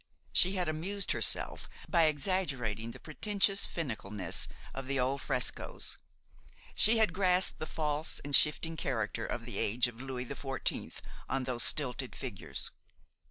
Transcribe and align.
She 0.33 0.53
had 0.53 0.67
amused 0.67 1.11
herself 1.11 1.69
by 1.87 2.05
exaggerating 2.05 2.89
the 2.89 2.99
pretentious 2.99 3.67
finicalness 3.67 4.47
of 4.73 4.87
the 4.87 4.99
old 4.99 5.21
frescoes; 5.21 5.99
she 6.73 6.97
had 6.97 7.13
grasped 7.13 7.59
the 7.59 7.67
false 7.67 8.17
and 8.25 8.35
shifting 8.35 8.75
character 8.75 9.27
of 9.27 9.45
the 9.45 9.59
age 9.59 9.87
of 9.87 10.01
Louis 10.01 10.25
XIV. 10.25 11.01
on 11.29 11.43
those 11.43 11.61
stilted 11.61 12.15
figures. 12.15 12.71